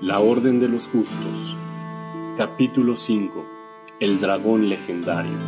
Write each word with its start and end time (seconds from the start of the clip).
La 0.00 0.18
Orden 0.18 0.58
de 0.58 0.66
los 0.66 0.88
Justos 0.88 1.56
Capítulo 2.36 2.96
5 2.96 3.46
El 4.00 4.20
Dragón 4.20 4.68
Legendario 4.68 5.38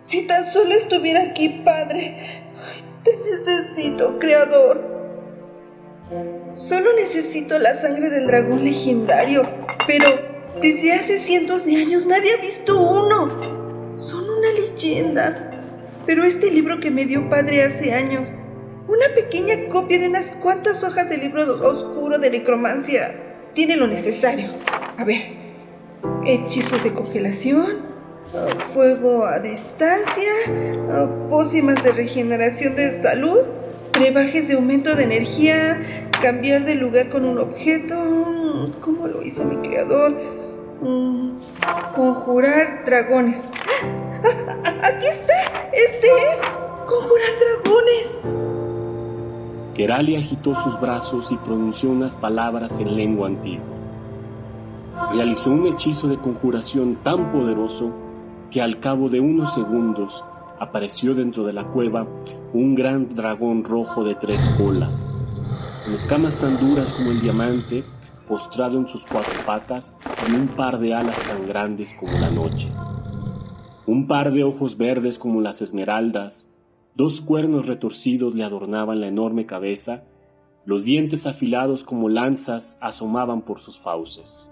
Si 0.00 0.26
tan 0.26 0.44
solo 0.44 0.74
estuviera 0.74 1.22
aquí, 1.22 1.62
Padre. 1.64 2.18
te 3.04 3.16
necesito, 3.18 4.18
Creador. 4.18 4.92
Solo 6.50 6.92
necesito 6.96 7.56
la 7.60 7.74
sangre 7.74 8.10
del 8.10 8.26
dragón 8.26 8.64
legendario, 8.64 9.48
pero 9.86 10.31
desde 10.60 10.92
hace 10.92 11.18
cientos 11.18 11.64
de 11.64 11.76
años 11.76 12.06
nadie 12.06 12.34
ha 12.34 12.40
visto 12.40 12.78
uno. 12.80 13.96
Son 13.96 14.24
una 14.24 14.52
leyenda. 14.52 15.48
Pero 16.06 16.24
este 16.24 16.50
libro 16.50 16.80
que 16.80 16.90
me 16.90 17.04
dio 17.04 17.28
padre 17.30 17.62
hace 17.62 17.92
años, 17.92 18.32
una 18.88 19.14
pequeña 19.14 19.68
copia 19.68 19.98
de 20.00 20.08
unas 20.08 20.32
cuantas 20.32 20.82
hojas 20.82 21.08
del 21.08 21.20
libro 21.20 21.44
oscuro 21.44 22.18
de 22.18 22.30
necromancia, 22.30 23.14
tiene 23.54 23.76
lo 23.76 23.86
necesario. 23.86 24.48
A 24.98 25.04
ver, 25.04 25.20
hechizos 26.26 26.82
de 26.82 26.92
congelación, 26.92 27.66
fuego 28.72 29.24
a 29.24 29.38
distancia, 29.38 30.32
pócimas 31.28 31.82
de 31.84 31.92
regeneración 31.92 32.74
de 32.74 32.92
salud, 32.92 33.38
brebajes 33.92 34.48
de 34.48 34.54
aumento 34.54 34.96
de 34.96 35.04
energía, 35.04 36.10
cambiar 36.20 36.64
de 36.64 36.74
lugar 36.74 37.08
con 37.10 37.24
un 37.24 37.38
objeto. 37.38 37.94
¿Cómo 38.80 39.06
lo 39.06 39.22
hizo 39.22 39.44
mi 39.44 39.56
creador? 39.68 40.41
Mm, 40.82 41.30
conjurar 41.94 42.84
dragones. 42.84 43.46
¡Aquí 44.82 45.06
está! 45.06 45.34
¡Este 45.72 46.06
es! 46.06 46.38
¡Conjurar 46.86 47.30
dragones! 47.40 48.22
Kerali 49.74 50.16
agitó 50.16 50.54
sus 50.56 50.80
brazos 50.80 51.30
y 51.32 51.36
pronunció 51.36 51.90
unas 51.90 52.16
palabras 52.16 52.78
en 52.78 52.96
lengua 52.96 53.28
antigua. 53.28 53.64
Realizó 55.12 55.50
un 55.50 55.68
hechizo 55.68 56.08
de 56.08 56.18
conjuración 56.18 56.96
tan 56.96 57.32
poderoso 57.32 57.90
que 58.50 58.60
al 58.60 58.80
cabo 58.80 59.08
de 59.08 59.20
unos 59.20 59.54
segundos 59.54 60.24
apareció 60.58 61.14
dentro 61.14 61.44
de 61.44 61.52
la 61.52 61.64
cueva 61.64 62.06
un 62.52 62.74
gran 62.74 63.14
dragón 63.14 63.64
rojo 63.64 64.04
de 64.04 64.14
tres 64.16 64.40
colas 64.58 65.14
con 65.84 65.94
escamas 65.94 66.38
tan 66.38 66.58
duras 66.60 66.92
como 66.92 67.10
el 67.10 67.20
diamante, 67.20 67.82
postrado 68.26 68.78
en 68.78 68.88
sus 68.88 69.04
cuatro 69.04 69.34
patas 69.46 69.96
y 70.28 70.32
un 70.32 70.48
par 70.48 70.78
de 70.78 70.94
alas 70.94 71.18
tan 71.26 71.46
grandes 71.46 71.94
como 71.98 72.12
la 72.12 72.30
noche. 72.30 72.68
Un 73.86 74.06
par 74.06 74.32
de 74.32 74.44
ojos 74.44 74.76
verdes 74.76 75.18
como 75.18 75.40
las 75.40 75.62
esmeraldas, 75.62 76.52
dos 76.94 77.20
cuernos 77.20 77.66
retorcidos 77.66 78.34
le 78.34 78.44
adornaban 78.44 79.00
la 79.00 79.08
enorme 79.08 79.46
cabeza, 79.46 80.04
los 80.64 80.84
dientes 80.84 81.26
afilados 81.26 81.82
como 81.82 82.08
lanzas 82.08 82.78
asomaban 82.80 83.42
por 83.42 83.58
sus 83.58 83.80
fauces. 83.80 84.51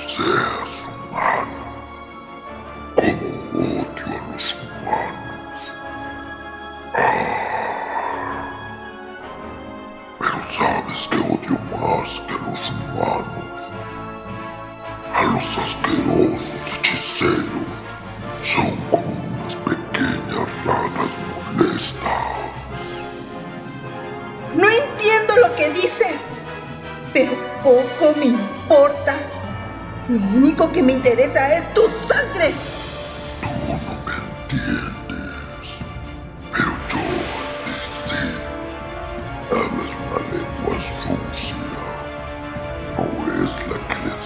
Sabes 0.00 0.89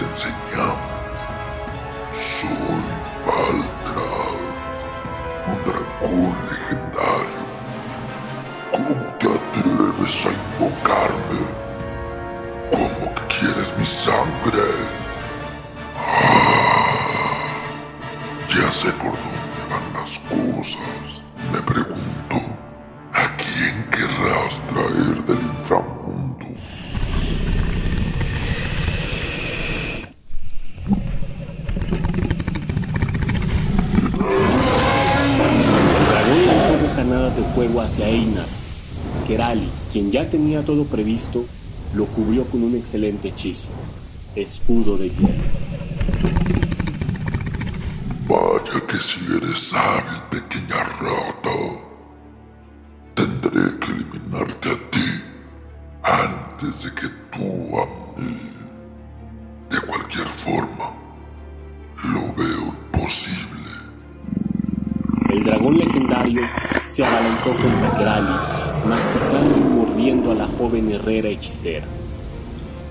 la 0.00 0.08
que 0.50 0.63
quien 40.04 40.12
ya 40.12 40.30
tenía 40.30 40.62
todo 40.62 40.84
previsto, 40.84 41.44
lo 41.94 42.06
cubrió 42.06 42.44
con 42.44 42.62
un 42.62 42.74
excelente 42.74 43.28
hechizo, 43.28 43.68
escudo 44.34 44.96
de 44.98 45.10
hielo. 45.10 45.28
Vaya 48.28 48.86
que 48.86 48.98
si 48.98 49.20
eres 49.36 49.72
hábil, 49.72 50.22
pequeña 50.30 50.82
rata. 51.00 51.50
Tendré 53.14 53.78
que 53.78 53.92
eliminarte 53.92 54.70
a 54.70 54.90
ti 54.90 55.22
antes 56.02 56.84
de 56.84 56.90
que 56.94 57.08
tú 57.30 57.78
a 57.78 57.86
mí. 58.20 58.36
De 59.70 59.80
cualquier 59.80 60.26
forma, 60.26 60.90
lo 62.02 62.34
veo 62.34 62.74
imposible. 62.92 63.54
El 65.30 65.44
dragón 65.44 65.78
legendario 65.78 66.42
se 66.84 67.04
abalanzó 67.04 67.50
contra 67.50 67.98
Kerali, 67.98 68.64
masticando 68.88 69.58
y 69.58 69.83
mordiendo 69.94 70.32
a 70.32 70.34
la 70.34 70.48
joven 70.48 70.90
herrera 70.90 71.28
hechicera. 71.28 71.86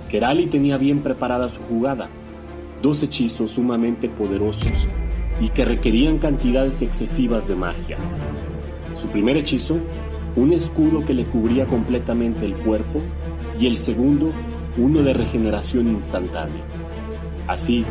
Kerali 0.10 0.46
tenía 0.46 0.78
bien 0.78 1.00
preparada 1.00 1.50
su 1.50 1.60
jugada, 1.64 2.08
dos 2.82 3.04
hechizos 3.04 3.52
sumamente 3.52 4.08
poderosos 4.08 4.72
y 5.42 5.50
que 5.50 5.66
requerían 5.66 6.18
cantidades 6.18 6.82
excesivas 6.82 7.50
de 7.50 7.56
magia. 7.56 7.98
Su 8.96 9.08
primer 9.08 9.36
hechizo, 9.36 9.80
un 10.38 10.54
escudo 10.54 11.04
que 11.04 11.14
le 11.14 11.26
cubría 11.26 11.66
completamente 11.66 12.46
el 12.46 12.54
cuerpo, 12.54 13.02
y 13.60 13.68
el 13.68 13.78
segundo, 13.78 14.32
uno 14.78 15.04
de 15.04 15.12
regeneración 15.14 15.90
instantánea. 15.90 16.64
Así, 17.48 17.84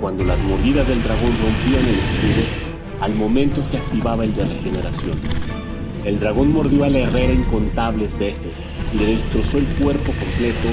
cuando 0.00 0.24
las 0.24 0.40
mordidas 0.40 0.88
del 0.88 1.02
dragón 1.02 1.32
rompían 1.32 1.84
el 1.84 1.98
escudo, 1.98 2.42
al 3.02 3.14
momento 3.14 3.62
se 3.62 3.76
activaba 3.76 4.24
el 4.24 4.34
de 4.34 4.46
regeneración. 4.46 5.65
El 6.06 6.20
dragón 6.20 6.52
mordió 6.52 6.84
a 6.84 6.88
la 6.88 7.00
herrera 7.00 7.32
incontables 7.32 8.16
veces, 8.16 8.64
le 8.94 9.06
destrozó 9.06 9.58
el 9.58 9.66
cuerpo 9.74 10.12
completo 10.12 10.68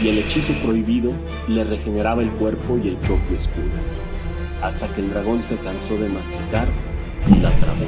y 0.00 0.08
el 0.08 0.16
hechizo 0.16 0.54
prohibido 0.64 1.12
le 1.46 1.62
regeneraba 1.62 2.22
el 2.22 2.30
cuerpo 2.30 2.78
y 2.82 2.88
el 2.88 2.96
propio 2.96 3.36
escudo, 3.36 3.68
hasta 4.62 4.88
que 4.94 5.02
el 5.02 5.10
dragón 5.10 5.42
se 5.42 5.56
cansó 5.58 5.98
de 5.98 6.08
masticar 6.08 6.68
y 7.26 7.38
la 7.38 7.54
trabó. 7.60 7.84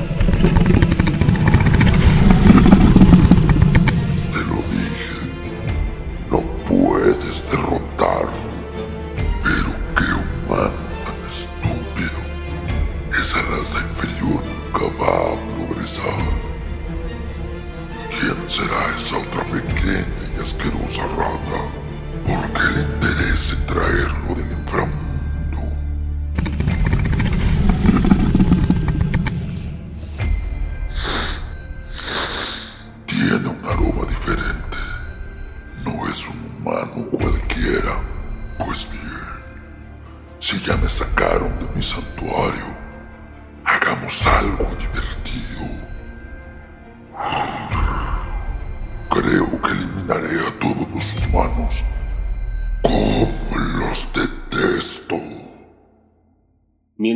esa 13.20 13.42
raza 13.42 13.78
inferior 13.78 14.42
nunca 14.42 14.86
va 14.98 15.34
a 15.34 15.54
progresar. 15.54 16.49
¿Quién 18.90 19.00
será 19.00 19.20
esa 19.20 19.28
otra 19.28 19.44
pequeña 19.44 20.04
y 20.36 20.40
asquerosa 20.40 21.02
rata? 21.16 21.60
¿Por 22.26 22.52
qué 22.52 22.70
le 22.74 22.82
interesa 22.82 23.56
traerlo 23.66 24.34
del 24.34 24.50
inframundo? 24.50 24.99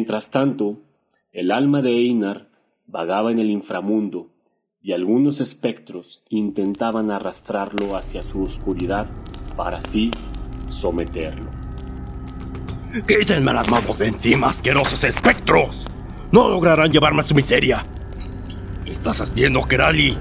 Mientras 0.05 0.31
tanto, 0.31 0.83
el 1.33 1.51
alma 1.51 1.81
de 1.81 1.93
Einar 1.93 2.51
vagaba 2.87 3.33
en 3.33 3.39
el 3.39 3.49
inframundo 3.49 4.29
y 4.83 4.93
algunos 4.93 5.41
espectros 5.41 6.23
intentaban 6.29 7.11
arrastrarlo 7.11 7.97
hacia 7.97 8.21
su 8.21 8.43
oscuridad 8.43 9.07
para 9.57 9.79
así 9.79 10.11
someterlo. 10.69 11.51
¡Quítenme 13.09 13.55
las 13.55 13.67
manos 13.71 13.99
de 13.99 14.09
encima, 14.09 14.49
asquerosos 14.49 15.05
espectros! 15.05 15.87
No 16.33 16.51
lograrán 16.51 16.93
llevarme 16.93 17.21
a 17.21 17.23
su 17.23 17.35
miseria. 17.35 17.83
¿Qué 18.85 18.93
estás 18.93 19.23
haciendo, 19.23 19.63
Kerali? 19.63 20.19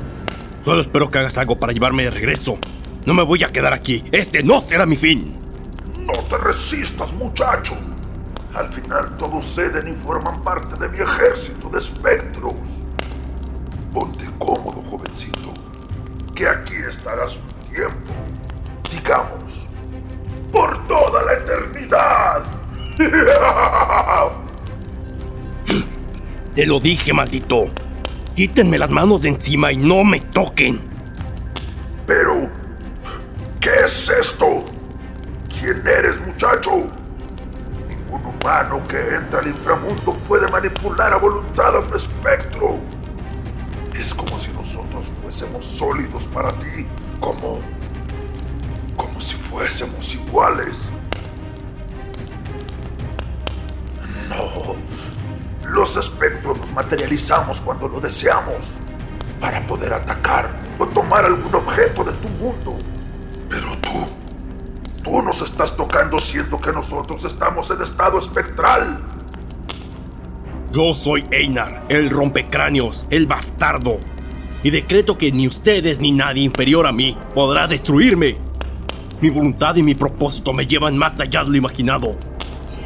Solo 0.64 0.80
espero 0.80 1.10
que 1.10 1.18
hagas 1.18 1.38
algo 1.38 1.60
para 1.60 1.74
llevarme 1.74 2.04
de 2.04 2.12
regreso. 2.12 2.58
No 3.06 3.14
me 3.14 3.24
voy 3.24 3.44
a 3.44 3.50
quedar 3.50 3.74
aquí. 3.74 4.02
Este 4.14 4.44
no 4.44 4.62
será 4.62 4.86
mi 4.86 4.96
fin. 4.96 5.36
No 6.06 6.14
te 6.30 6.38
resistas, 6.38 7.12
muchacho. 7.12 7.76
Al 8.54 8.72
final 8.72 9.18
todos 9.18 9.46
ceden 9.46 9.88
y 9.88 9.94
forman 9.94 10.44
parte 10.44 10.80
de 10.80 10.88
mi 10.90 11.00
ejército 11.00 11.70
de 11.70 11.80
espectros. 11.80 12.54
Ponte 13.92 14.26
cómodo, 14.38 14.84
jovencito, 14.90 15.52
que 16.36 16.48
aquí 16.48 16.76
estarás 16.88 17.38
un 17.38 17.48
tiempo, 17.74 18.14
digamos, 18.92 19.68
por 20.52 20.88
toda 20.88 21.24
la 21.24 21.34
eternidad. 21.34 22.44
Te 26.56 26.68
lo 26.68 26.80
dije, 26.80 27.12
maldito. 27.12 27.66
Quítenme 28.36 28.78
las 28.78 28.92
manos 28.92 29.24
de 29.24 29.30
encima 29.30 29.72
y 29.72 29.78
no 29.78 30.04
me 30.04 30.20
toquen. 30.20 30.80
Pero, 32.06 32.48
¿qué 33.60 33.72
es 33.86 34.10
esto? 34.10 34.64
¿Quién 35.60 35.82
eres, 35.88 36.22
muchacho? 36.22 36.84
Humano 38.44 38.84
que 38.90 38.98
entra 39.16 39.40
al 39.40 39.48
inframundo 39.48 40.12
puede 40.28 40.46
manipular 40.50 41.14
a 41.14 41.18
voluntad 41.18 41.78
a 41.78 41.80
un 41.80 41.96
espectro. 41.96 42.78
Es 43.98 44.14
como 44.14 44.38
si 44.38 44.52
nosotros 44.52 45.10
fuésemos 45.22 45.64
sólidos 45.64 46.26
para 46.26 46.52
ti, 46.52 46.86
como. 47.22 47.62
como 48.98 49.22
si 49.22 49.38
fuésemos 49.38 50.14
iguales. 50.16 50.90
No. 54.28 54.76
Los 55.70 55.96
espectros 55.96 56.58
nos 56.58 56.74
materializamos 56.74 57.62
cuando 57.62 57.88
lo 57.88 58.02
deseamos, 58.02 58.80
para 59.40 59.66
poder 59.66 59.94
atacar 59.94 60.50
o 60.78 60.86
tomar 60.86 61.24
algún 61.24 61.56
objeto 61.56 62.04
de 62.04 62.12
tu 62.12 62.28
mundo. 62.28 62.78
Tú 65.04 65.22
nos 65.22 65.42
estás 65.42 65.76
tocando 65.76 66.18
siendo 66.18 66.58
que 66.58 66.72
nosotros 66.72 67.26
estamos 67.26 67.70
en 67.72 67.82
estado 67.82 68.18
espectral. 68.20 69.04
Yo 70.72 70.94
soy 70.94 71.26
Einar, 71.30 71.84
el 71.90 72.10
rompecráneos, 72.10 73.06
el 73.10 73.28
bastardo. 73.28 74.00
Y 74.64 74.70
decreto 74.70 75.18
que 75.18 75.32
ni 75.32 75.46
ustedes 75.46 76.00
ni 76.00 76.12
nadie 76.12 76.44
inferior 76.44 76.88
a 76.88 76.94
mí 76.94 77.18
podrá 77.36 77.68
destruirme. 77.68 78.38
Mi 79.20 79.30
voluntad 79.30 79.76
y 79.76 79.84
mi 79.84 79.94
propósito 79.94 80.54
me 80.54 80.66
llevan 80.66 80.98
más 80.98 81.20
allá 81.20 81.44
de 81.44 81.52
lo 81.52 81.58
imaginado. 81.58 82.16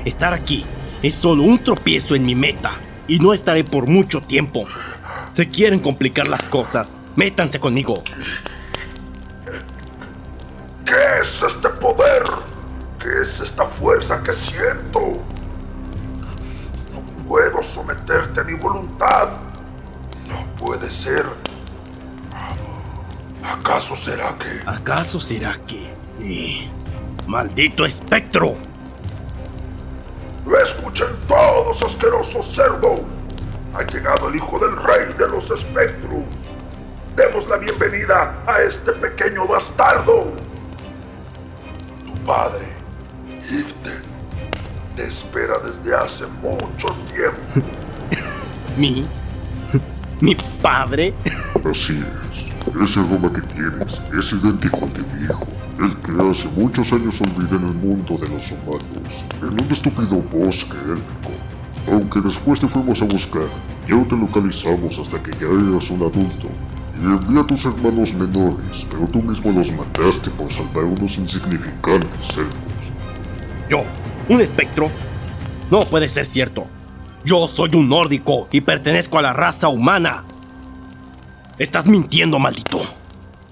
Estar 0.03 0.33
aquí 0.33 0.65
es 1.03 1.13
solo 1.13 1.43
un 1.43 1.59
tropiezo 1.59 2.15
en 2.15 2.25
mi 2.25 2.33
meta 2.33 2.71
y 3.07 3.19
no 3.19 3.31
estaré 3.31 3.63
por 3.63 3.87
mucho 3.87 4.21
tiempo. 4.21 4.65
Se 5.33 5.49
quieren 5.49 5.79
complicar 5.79 6.27
las 6.27 6.47
cosas, 6.47 6.97
métanse 7.15 7.59
conmigo. 7.59 8.03
¿Qué 11.27 11.35
es 11.35 11.43
este 11.43 11.69
poder? 11.69 12.23
¿Qué 12.97 13.21
es 13.21 13.41
esta 13.41 13.65
fuerza 13.65 14.23
que 14.23 14.31
siento? 14.33 14.99
No 16.93 17.25
puedo 17.27 17.61
someterte 17.61 18.39
a 18.39 18.43
mi 18.45 18.53
voluntad. 18.53 19.31
No 20.29 20.55
puede 20.55 20.89
ser. 20.89 21.25
¿Acaso 23.43 23.97
será 23.97 24.37
que... 24.37 24.61
¿Acaso 24.65 25.19
será 25.19 25.53
que... 25.67 25.93
Eh, 26.21 26.71
¡Maldito 27.27 27.85
espectro! 27.85 28.55
Escuchen 30.63 31.09
todos, 31.27 31.83
asquerosos 31.83 32.45
cerdos. 32.45 33.01
Ha 33.75 33.83
llegado 33.83 34.29
el 34.29 34.37
hijo 34.37 34.57
del 34.59 34.77
rey 34.77 35.13
de 35.17 35.27
los 35.27 35.51
espectros. 35.51 36.23
Demos 37.17 37.49
la 37.49 37.57
bienvenida 37.57 38.43
a 38.47 38.61
este 38.61 38.93
pequeño 38.93 39.45
bastardo. 39.45 40.46
Padre, 42.27 42.67
Iften, 43.49 44.01
te 44.97 45.07
espera 45.07 45.53
desde 45.65 45.95
hace 45.95 46.25
mucho 46.41 46.93
tiempo. 47.09 47.69
¿Mi? 48.77 49.07
¿Mi 50.19 50.35
padre? 50.61 51.13
Así 51.63 52.03
es. 52.03 52.51
Ese 52.83 52.99
aroma 52.99 53.31
que 53.31 53.39
tienes 53.43 54.01
es 54.13 54.33
idéntico 54.33 54.75
al 54.83 54.91
de 54.91 55.03
mi 55.03 55.23
hijo. 55.23 55.47
El 55.79 55.95
que 56.01 56.29
hace 56.29 56.49
muchos 56.49 56.91
años 56.91 57.21
olvidé 57.21 57.55
en 57.55 57.63
el 57.63 57.73
mundo 57.75 58.17
de 58.17 58.27
los 58.27 58.51
humanos, 58.51 59.25
en 59.41 59.47
un 59.47 59.71
estúpido 59.71 60.17
bosque 60.17 60.75
élfico. 60.85 61.31
Aunque 61.89 62.19
después 62.19 62.59
te 62.59 62.67
fuimos 62.67 63.01
a 63.01 63.05
buscar, 63.05 63.47
ya 63.87 64.03
te 64.03 64.17
localizamos 64.17 64.99
hasta 64.99 65.23
que 65.23 65.31
ya 65.31 65.47
eras 65.47 65.89
un 65.91 66.01
adulto. 66.01 66.49
Y 66.99 67.05
envié 67.05 67.39
a 67.39 67.43
tus 67.43 67.65
hermanos 67.65 68.13
menores, 68.13 68.87
pero 68.89 69.07
tú 69.07 69.21
mismo 69.21 69.51
los 69.51 69.71
mataste 69.71 70.29
por 70.31 70.51
salvar 70.51 70.85
unos 70.85 71.17
insignificantes 71.17 72.37
elfos. 72.37 72.91
¿Yo? 73.69 73.83
¿Un 74.29 74.41
espectro? 74.41 74.89
No 75.69 75.81
puede 75.81 76.09
ser 76.09 76.25
cierto. 76.25 76.65
Yo 77.23 77.47
soy 77.47 77.71
un 77.75 77.89
nórdico 77.89 78.47
y 78.51 78.61
pertenezco 78.61 79.19
a 79.19 79.21
la 79.21 79.33
raza 79.33 79.67
humana. 79.67 80.25
Estás 81.57 81.87
mintiendo, 81.87 82.39
maldito. 82.39 82.81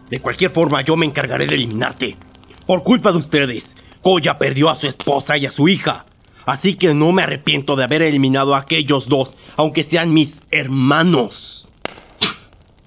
De 0.10 0.20
cualquier 0.20 0.52
forma, 0.52 0.82
yo 0.82 0.96
me 0.96 1.06
encargaré 1.06 1.46
de 1.46 1.56
eliminarte. 1.56 2.18
Por 2.66 2.84
culpa 2.84 3.12
de 3.12 3.18
ustedes, 3.18 3.76
Koya 4.02 4.38
perdió 4.38 4.70
a 4.70 4.76
su 4.76 4.88
esposa 4.88 5.38
y 5.38 5.46
a 5.46 5.52
su 5.52 5.68
hija. 5.68 6.06
Así 6.46 6.76
que 6.76 6.94
no 6.94 7.12
me 7.12 7.24
arrepiento 7.24 7.76
de 7.76 7.84
haber 7.84 8.02
eliminado 8.02 8.56
a 8.56 8.60
aquellos 8.60 9.10
dos, 9.10 9.36
aunque 9.58 9.84
sean 9.84 10.14
mis 10.14 10.42
hermanos. 10.52 11.72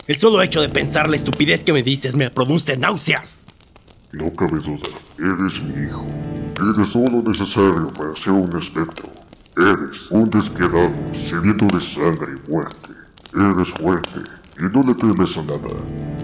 El 0.08 0.16
solo 0.16 0.40
hecho 0.40 0.62
de 0.62 0.70
pensar 0.70 1.06
la 1.10 1.16
estupidez 1.16 1.62
que 1.62 1.74
me 1.74 1.82
dices 1.82 2.16
me 2.16 2.30
produce 2.30 2.78
náuseas. 2.78 3.48
No 4.12 4.34
cabe 4.34 4.58
duda, 4.58 4.88
eres 5.18 5.62
mi 5.62 5.84
hijo. 5.84 6.06
Tienes 6.54 6.92
todo 6.92 7.10
lo 7.10 7.22
necesario 7.22 7.92
para 7.92 8.16
ser 8.16 8.32
un 8.32 8.56
espectro. 8.56 9.04
Eres 9.54 10.10
un 10.10 10.30
despiadado, 10.30 10.90
sediento 11.12 11.66
de 11.66 11.78
sangre 11.78 12.38
y 12.38 12.50
muerte. 12.50 12.88
Eres 13.34 13.68
fuerte 13.68 14.20
y 14.58 14.62
no 14.62 14.82
le 14.82 14.94
temes 14.94 15.36
a 15.36 15.42
nada. 15.42 15.76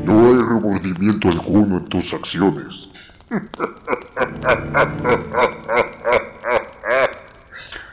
No 0.07 0.29
hay 0.29 0.37
remordimiento 0.37 1.29
alguno 1.29 1.77
en 1.77 1.85
tus 1.85 2.15
acciones. 2.15 2.91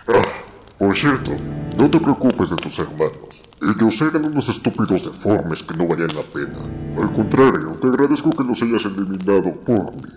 Ah, 0.07 0.24
por 0.77 0.98
cierto, 0.98 1.31
no 1.77 1.89
te 1.89 2.00
preocupes 2.00 2.50
de 2.50 2.55
tus 2.55 2.79
hermanos. 2.79 3.50
Ellos 3.63 4.01
eran 4.01 4.25
unos 4.25 4.50
estúpidos 4.50 5.06
deformes 5.06 5.62
que 5.62 5.75
no 5.75 5.86
valían 5.86 6.10
la 6.15 6.24
pena. 6.24 6.58
Al 6.98 7.13
contrario, 7.13 7.77
te 7.80 7.89
agradezco 7.89 8.32
que 8.32 8.44
los 8.44 8.60
hayas 8.63 8.86
eliminado 8.86 9.53
por 9.53 9.94
mí. 9.98 10.12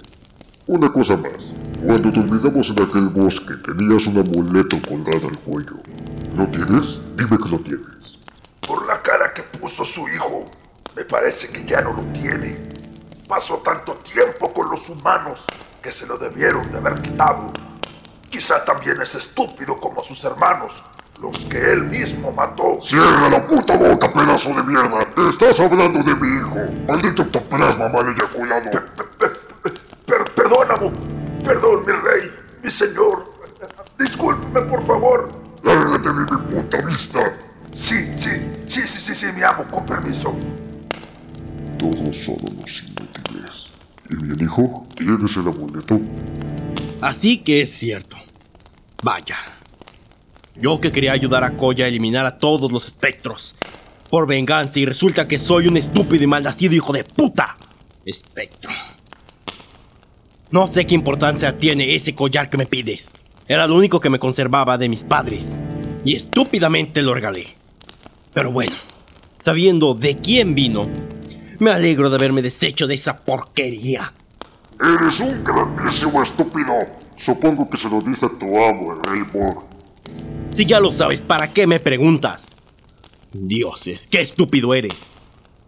Una 0.66 0.90
cosa 0.90 1.18
más. 1.18 1.52
Cuando 1.84 2.10
te 2.10 2.20
olvidamos 2.20 2.70
en 2.70 2.82
aquel 2.82 3.08
bosque, 3.10 3.52
tenías 3.56 4.06
un 4.06 4.16
amuleto 4.16 4.80
colgado 4.88 5.28
al 5.28 5.38
cuello. 5.40 5.76
¿Lo 6.34 6.46
tienes? 6.46 7.02
Dime 7.18 7.36
que 7.36 7.48
lo 7.50 7.58
tienes. 7.58 8.18
Por 8.66 8.86
la 8.86 9.02
cara 9.02 9.34
que 9.34 9.42
puso 9.42 9.84
su 9.84 10.08
hijo, 10.08 10.46
me 10.96 11.04
parece 11.04 11.48
que 11.48 11.66
ya 11.66 11.82
no 11.82 11.92
lo 11.92 12.02
tiene. 12.18 12.56
Pasó 13.28 13.56
tanto 13.56 13.92
tiempo 13.96 14.54
con 14.54 14.70
los 14.70 14.88
humanos 14.88 15.44
que 15.82 15.92
se 15.92 16.06
lo 16.06 16.16
debieron 16.16 16.72
de 16.72 16.78
haber 16.78 16.94
quitado. 17.02 17.52
Quizá 18.30 18.64
también 18.64 19.02
es 19.02 19.14
estúpido 19.16 19.76
como 19.76 20.02
sus 20.02 20.24
hermanos 20.24 20.82
los 21.24 21.44
que 21.46 21.58
él 21.58 21.84
mismo 21.84 22.30
mató. 22.32 22.78
¡Cierra 22.80 23.30
la 23.30 23.46
puta 23.46 23.76
boca, 23.76 24.12
pedazo 24.12 24.50
de 24.50 24.62
mierda! 24.62 25.06
¡Estás 25.28 25.58
hablando 25.60 26.02
de 26.02 26.14
mi 26.14 26.36
hijo! 26.36 26.56
¡Maldito 26.86 27.22
ectoplasma 27.22 27.88
mal 27.88 28.14
eyaculado! 28.14 28.70
Per 30.06 30.24
perdón, 30.34 30.68
amo. 30.76 30.92
Perdón, 31.42 31.84
mi 31.86 31.92
rey, 31.92 32.30
mi 32.62 32.70
señor. 32.70 33.32
Discúlpeme, 33.98 34.60
por 34.68 34.82
favor. 34.82 35.32
¡Lárgate 35.62 36.08
de 36.10 36.14
mi 36.14 36.26
puta 36.26 36.80
vista! 36.82 37.32
Sí, 37.72 38.12
sí, 38.16 38.30
sí, 38.66 38.82
sí, 38.86 39.00
sí, 39.00 39.14
sí, 39.14 39.26
mi 39.34 39.42
amo, 39.42 39.64
con 39.70 39.86
permiso. 39.86 40.34
Todos 41.78 42.16
son 42.16 42.36
unos 42.40 42.82
inútiles. 42.82 43.72
¿Y 44.10 44.16
bien, 44.16 44.40
hijo? 44.42 44.86
¿Tienes 44.94 45.36
el 45.36 45.48
amuleto? 45.48 45.98
Así 47.00 47.38
que 47.42 47.62
es 47.62 47.70
cierto. 47.70 48.16
Vaya. 49.02 49.36
Yo 50.56 50.80
que 50.80 50.92
quería 50.92 51.12
ayudar 51.12 51.42
a 51.42 51.50
Koya 51.50 51.84
a 51.84 51.88
eliminar 51.88 52.26
a 52.26 52.38
todos 52.38 52.70
los 52.70 52.86
espectros. 52.86 53.54
Por 54.08 54.26
venganza 54.26 54.78
y 54.78 54.86
resulta 54.86 55.26
que 55.26 55.38
soy 55.38 55.66
un 55.66 55.76
estúpido 55.76 56.22
y 56.22 56.26
malnacido 56.28 56.74
hijo 56.74 56.92
de 56.92 57.02
puta. 57.02 57.56
Espectro. 58.04 58.70
No 60.50 60.68
sé 60.68 60.86
qué 60.86 60.94
importancia 60.94 61.58
tiene 61.58 61.96
ese 61.96 62.14
collar 62.14 62.48
que 62.48 62.58
me 62.58 62.66
pides. 62.66 63.14
Era 63.48 63.66
lo 63.66 63.74
único 63.74 63.98
que 63.98 64.10
me 64.10 64.20
conservaba 64.20 64.78
de 64.78 64.88
mis 64.88 65.02
padres. 65.02 65.58
Y 66.04 66.14
estúpidamente 66.14 67.02
lo 67.02 67.14
regalé. 67.14 67.48
Pero 68.32 68.52
bueno, 68.52 68.74
sabiendo 69.40 69.94
de 69.94 70.16
quién 70.16 70.54
vino, 70.54 70.88
me 71.58 71.72
alegro 71.72 72.10
de 72.10 72.16
haberme 72.16 72.42
deshecho 72.42 72.86
de 72.86 72.94
esa 72.94 73.18
porquería. 73.18 74.12
¡Eres 74.80 75.18
un 75.18 75.42
grandísimo 75.42 76.22
estúpido! 76.22 76.72
Supongo 77.16 77.68
que 77.68 77.76
se 77.76 77.88
lo 77.88 78.00
dice 78.00 78.26
a 78.26 78.38
tu 78.38 78.62
amo, 78.62 79.00
el 79.12 79.24
Borg. 79.24 79.74
Si 80.54 80.66
ya 80.66 80.78
lo 80.78 80.92
sabes, 80.92 81.20
¿para 81.20 81.52
qué 81.52 81.66
me 81.66 81.80
preguntas? 81.80 82.54
Dioses, 83.32 84.06
qué 84.06 84.20
estúpido 84.20 84.72
eres. 84.72 85.14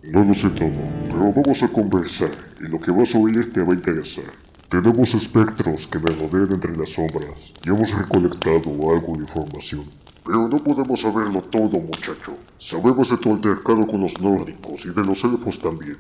No 0.05 0.23
lo 0.23 0.33
sé 0.33 0.49
todo, 0.51 0.71
pero 1.07 1.33
vamos 1.33 1.61
a 1.65 1.67
conversar 1.67 2.31
y 2.61 2.69
lo 2.69 2.81
que 2.81 2.93
vas 2.93 3.13
a 3.13 3.19
oír 3.19 3.53
te 3.53 3.63
va 3.63 3.73
a 3.73 3.75
interesar. 3.75 4.27
Tenemos 4.69 5.13
espectros 5.13 5.89
que 5.89 5.99
me 5.99 6.13
rodean 6.15 6.53
entre 6.53 6.77
las 6.77 6.91
sombras 6.91 7.53
y 7.65 7.71
hemos 7.71 7.99
recolectado 7.99 8.71
algo 8.93 9.17
de 9.17 9.25
información. 9.25 9.87
Pero 10.25 10.47
no 10.47 10.57
podemos 10.59 11.01
saberlo 11.01 11.43
todo, 11.43 11.81
muchacho. 11.81 12.37
Sabemos 12.57 13.11
de 13.11 13.17
tu 13.17 13.33
altercado 13.33 13.89
con 13.89 14.03
los 14.03 14.21
nórdicos 14.21 14.87
y 14.87 14.91
de 14.91 15.03
los 15.03 15.25
elfos 15.25 15.59
también. 15.59 15.97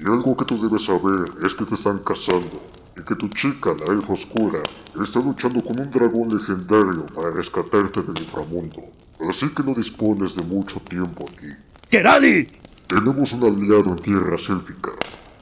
Y 0.00 0.04
algo 0.08 0.36
que 0.36 0.44
tú 0.44 0.62
debes 0.62 0.84
saber 0.84 1.28
es 1.44 1.54
que 1.54 1.64
te 1.64 1.74
están 1.74 1.98
cazando 2.04 2.62
y 2.98 3.02
que 3.02 3.14
tu 3.14 3.28
chica, 3.28 3.74
la 3.78 3.94
elfa 3.94 4.12
oscura, 4.12 4.60
está 5.00 5.20
luchando 5.20 5.62
con 5.62 5.78
un 5.78 5.90
dragón 5.90 6.28
legendario 6.28 7.06
para 7.06 7.30
rescatarte 7.30 8.02
del 8.02 8.18
inframundo. 8.18 8.82
Así 9.28 9.48
que 9.50 9.62
no 9.62 9.74
dispones 9.74 10.34
de 10.34 10.42
mucho 10.42 10.80
tiempo 10.80 11.24
aquí. 11.30 11.48
¡Kerali! 11.90 12.46
Tenemos 12.88 13.32
un 13.34 13.44
aliado 13.44 13.90
en 13.90 13.96
tierras 13.96 14.48
élficas, 14.48 14.94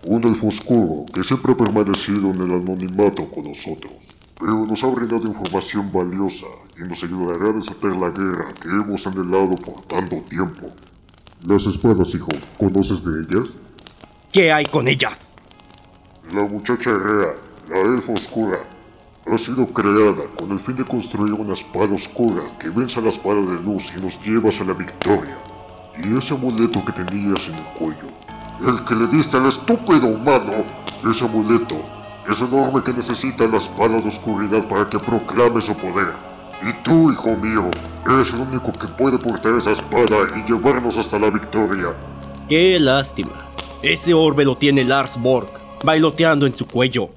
un 0.05 0.25
elfo 0.25 0.49
oscuro 0.49 1.07
que 1.13 1.23
siempre 1.23 1.53
ha 1.53 1.57
permanecido 1.57 2.31
en 2.31 2.43
el 2.43 2.53
anonimato 2.53 3.31
con 3.31 3.45
nosotros, 3.45 3.93
pero 4.39 4.67
nos 4.67 4.83
ha 4.83 4.89
brindado 4.89 5.27
información 5.27 5.91
valiosa 5.93 6.47
y 6.77 6.89
nos 6.89 7.03
ayudará 7.05 7.51
a 7.51 7.53
desatar 7.53 7.97
la 7.97 8.11
guerra 8.11 8.53
que 8.61 8.69
hemos 8.69 9.07
anhelado 9.07 9.55
por 9.57 9.81
tanto 9.83 10.17
tiempo. 10.29 10.73
Las 11.47 11.67
espadas, 11.67 12.15
hijo, 12.15 12.29
¿conoces 12.59 13.05
de 13.05 13.23
ellas? 13.23 13.59
¿Qué 14.33 14.53
hay 14.53 14.67
con 14.67 14.89
ellas? 14.89 15.37
La 16.35 16.43
muchacha 16.43 16.93
Rea, 16.93 17.35
la 17.69 17.81
elfa 17.81 18.13
oscura, 18.13 18.59
ha 19.27 19.39
sido 19.39 19.67
creada 19.67 20.25
con 20.39 20.53
el 20.53 20.61
fin 20.61 20.77
de 20.77 20.85
construir 20.85 21.33
una 21.33 21.53
espada 21.53 21.93
oscura 21.93 22.45
que 22.61 22.71
venza 22.71 23.01
la 23.01 23.09
espada 23.09 23.41
de 23.41 23.61
luz 23.61 23.93
y 23.97 24.01
nos 24.01 24.23
lleva 24.23 24.51
hacia 24.51 24.65
la 24.65 24.73
victoria. 24.73 25.37
Y 26.03 26.17
ese 26.17 26.35
amuleto 26.35 26.85
que 26.85 26.93
tenías 26.93 27.49
en 27.49 27.55
el 27.55 27.65
cuello, 27.77 28.09
el 28.65 28.85
que 28.85 28.95
le 28.95 29.09
diste 29.09 29.37
al 29.37 29.47
estúpido 29.47 30.07
humano, 30.07 30.65
ese 31.11 31.25
amuleto 31.25 31.77
es 32.31 32.41
enorme 32.41 32.85
que 32.85 32.93
necesita 32.93 33.49
la 33.49 33.59
espada 33.59 33.99
de 33.99 34.09
oscuridad 34.09 34.67
para 34.69 34.89
que 34.89 34.99
proclame 35.01 35.61
su 35.61 35.75
poder. 35.75 36.15
Y 36.63 36.73
tú, 36.85 37.11
hijo 37.11 37.35
mío, 37.35 37.69
eres 38.07 38.33
el 38.33 38.41
único 38.41 38.73
que 38.73 38.87
puede 38.87 39.19
portar 39.19 39.55
esa 39.55 39.73
espada 39.73 40.27
y 40.37 40.49
llevarnos 40.49 40.97
hasta 40.99 41.19
la 41.19 41.31
victoria. 41.31 41.95
Qué 42.49 42.79
lástima. 42.79 43.33
Ese 43.83 44.15
orbe 44.15 44.45
lo 44.45 44.57
tiene 44.57 44.85
Lars 44.85 45.21
Borg, 45.21 45.49
bailoteando 45.85 46.47
en 46.47 46.55
su 46.55 46.67
cuello. 46.67 47.11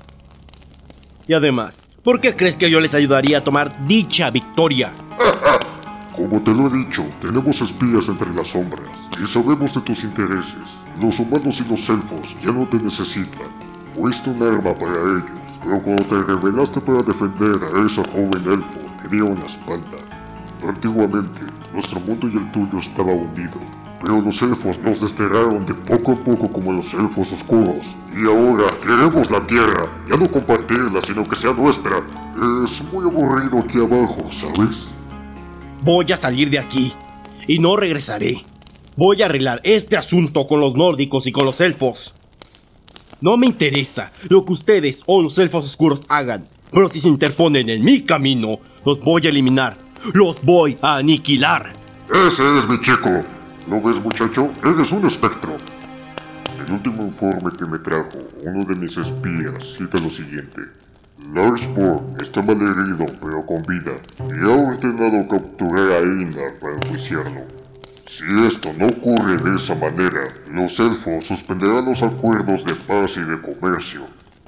Y 1.29 1.33
además, 1.35 1.79
¿por 2.01 2.19
qué 2.19 2.35
crees 2.35 2.55
que 2.55 2.71
yo 2.71 2.79
les 2.79 2.95
ayudaría 2.95 3.37
a 3.37 3.43
tomar 3.43 3.85
dicha 3.85 4.31
victoria? 4.31 4.91
Como 6.15 6.41
te 6.41 6.49
lo 6.49 6.65
he 6.65 6.71
dicho, 6.79 7.05
tenemos 7.21 7.61
espías 7.61 8.09
entre 8.09 8.33
las 8.33 8.47
sombras 8.47 8.89
y 9.23 9.27
sabemos 9.27 9.71
de 9.75 9.81
tus 9.81 10.03
intereses. 10.05 10.79
Los 10.99 11.19
humanos 11.19 11.61
y 11.61 11.69
los 11.69 11.87
elfos 11.87 12.35
ya 12.41 12.51
no 12.51 12.67
te 12.67 12.77
necesitan. 12.77 13.47
Fuiste 13.93 14.31
un 14.31 14.41
arma 14.41 14.73
para 14.73 14.97
ellos, 14.97 15.59
pero 15.63 15.79
cuando 15.83 16.03
te 16.05 16.19
revelaste 16.19 16.81
para 16.81 17.03
defender 17.03 17.57
a 17.75 17.85
esa 17.85 18.03
joven 18.05 18.43
elfo, 18.47 18.79
te 19.03 19.09
dieron 19.09 19.39
la 19.39 19.45
espalda. 19.45 19.97
Antiguamente, 20.67 21.41
nuestro 21.71 21.99
mundo 21.99 22.27
y 22.27 22.37
el 22.37 22.51
tuyo 22.51 22.79
estaba 22.79 23.13
unido, 23.13 23.59
pero 24.01 24.21
los 24.21 24.41
elfos 24.41 24.79
nos 24.79 25.01
desterraron 25.01 25.65
de 25.65 25.73
poco 25.73 26.13
a 26.13 26.15
poco 26.15 26.51
como 26.51 26.73
los 26.73 26.93
elfos 26.93 27.31
oscuros. 27.31 27.97
Y 28.15 28.25
ahora 28.25 28.67
queremos 28.81 29.29
la 29.29 29.45
tierra, 29.45 29.85
ya 30.09 30.17
no 30.17 30.27
compartirla, 30.27 31.01
sino 31.01 31.23
que 31.23 31.35
sea 31.35 31.53
nuestra. 31.53 31.97
Es 32.63 32.83
muy 32.91 33.05
aburrido 33.05 33.59
aquí 33.59 33.77
abajo, 33.77 34.23
¿sabes? 34.31 34.91
Voy 35.83 36.11
a 36.11 36.17
salir 36.17 36.49
de 36.49 36.59
aquí 36.59 36.93
y 37.47 37.59
no 37.59 37.75
regresaré. 37.75 38.43
Voy 38.95 39.21
a 39.21 39.25
arreglar 39.25 39.61
este 39.63 39.97
asunto 39.97 40.47
con 40.47 40.59
los 40.59 40.75
nórdicos 40.75 41.27
y 41.27 41.31
con 41.31 41.45
los 41.45 41.61
elfos. 41.61 42.13
No 43.21 43.35
me 43.37 43.47
interesa 43.47 44.11
lo 44.29 44.45
que 44.45 44.53
ustedes 44.53 45.01
o 45.05 45.21
los 45.21 45.37
elfos 45.37 45.65
oscuros 45.65 46.05
hagan, 46.07 46.47
pero 46.71 46.87
si 46.87 47.01
se 47.01 47.09
interponen 47.09 47.69
en 47.69 47.83
mi 47.83 48.01
camino, 48.01 48.59
los 48.85 48.99
voy 49.01 49.25
a 49.25 49.29
eliminar. 49.29 49.77
Los 50.13 50.41
voy 50.41 50.77
a 50.81 50.97
aniquilar. 50.97 51.73
Ese 52.09 52.57
es 52.57 52.67
mi 52.67 52.79
chico. 52.79 53.23
¿Lo 53.69 53.79
ves, 53.79 54.01
muchacho? 54.01 54.49
Eres 54.65 54.91
un 54.91 55.05
espectro. 55.05 55.55
El 56.57 56.73
último 56.73 57.03
informe 57.03 57.51
que 57.55 57.65
me 57.67 57.77
trajo 57.77 58.17
uno 58.41 58.65
de 58.65 58.75
mis 58.75 58.97
espías 58.97 59.75
cita 59.77 59.99
lo 59.99 60.09
siguiente. 60.09 60.61
Lars 61.35 61.71
Borg 61.75 62.19
está 62.19 62.41
mal 62.41 62.59
herido, 62.59 63.05
pero 63.21 63.45
con 63.45 63.61
vida, 63.61 63.91
y 64.27 64.43
ha 64.43 64.55
ordenado 64.55 65.27
capturar 65.27 65.91
a 65.91 65.97
Einar 65.99 66.55
para 66.59 66.77
enjuiciarlo. 66.77 67.41
Si 68.07 68.23
esto 68.43 68.73
no 68.75 68.87
ocurre 68.87 69.37
de 69.37 69.55
esa 69.55 69.75
manera, 69.75 70.23
los 70.51 70.79
elfos 70.79 71.27
suspenderán 71.27 71.85
los 71.85 72.01
acuerdos 72.01 72.65
de 72.65 72.73
paz 72.73 73.17
y 73.17 73.21
de 73.21 73.39
comercio. 73.39 74.01